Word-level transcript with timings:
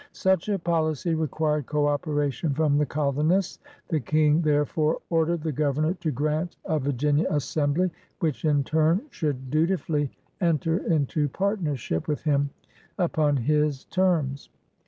Such 0.13 0.49
a 0.49 0.57
policy 0.57 1.13
required 1.13 1.67
coSperation 1.67 2.55
from 2.55 2.79
the 2.79 2.87
colonists. 2.87 3.59
The 3.89 3.99
King 3.99 4.41
therefore 4.41 4.99
ordered 5.11 5.43
the 5.43 5.51
Governor 5.51 5.93
to 5.93 6.09
grant 6.09 6.57
a 6.65 6.79
Virginia 6.79 7.27
Assembly, 7.29 7.91
which 8.17 8.43
in 8.43 8.63
turn 8.63 9.03
should 9.11 9.51
duti 9.51 9.77
fully 9.79 10.09
enter 10.41 10.77
into 10.91 11.29
partnership 11.29 12.07
with 12.07 12.23
him— 12.23 12.49
upon 12.97 13.37
his 13.37 13.85
terms. 13.85 14.49